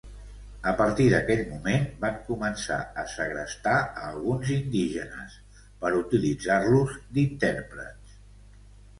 [0.69, 5.35] A partir d'aquell moment van començar a segrestar a alguns indígenes,
[5.83, 8.17] per utilitzar-los d'intèrprets.